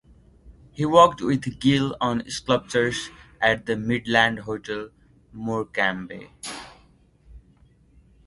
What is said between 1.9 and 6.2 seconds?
on sculptures at the Midland Hotel, Morecambe.